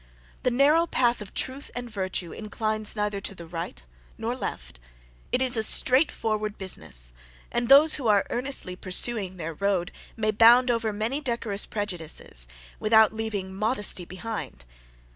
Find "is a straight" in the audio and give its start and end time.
5.43-6.11